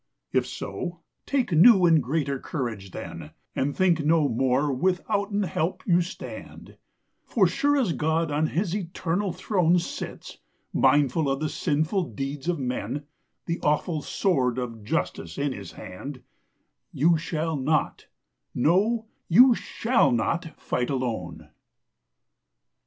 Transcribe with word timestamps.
If 0.33 0.47
so, 0.47 1.01
take 1.27 1.51
new 1.51 1.85
and 1.85 2.01
greater 2.01 2.39
courage 2.39 2.89
then, 2.89 3.33
And 3.55 3.77
think 3.77 4.03
no 4.03 4.27
more 4.27 4.73
withouten 4.73 5.43
help 5.43 5.83
you 5.85 6.01
stand; 6.01 6.77
For 7.23 7.45
sure 7.45 7.77
as 7.77 7.93
God 7.93 8.31
on 8.31 8.47
His 8.47 8.75
eternal 8.75 9.31
throne 9.31 9.77
Sits, 9.77 10.39
mindful 10.73 11.29
of 11.29 11.39
the 11.39 11.49
sinful 11.49 12.13
deeds 12.15 12.47
of 12.47 12.57
men, 12.57 13.05
The 13.45 13.59
awful 13.59 14.01
Sword 14.01 14.57
of 14.57 14.83
Justice 14.83 15.37
in 15.37 15.51
His 15.51 15.73
hand, 15.73 16.23
You 16.91 17.15
shall 17.15 17.55
not, 17.55 18.07
no, 18.55 19.05
you 19.27 19.53
shall 19.53 20.11
not, 20.11 20.59
fight 20.59 20.89
alone. 20.89 21.49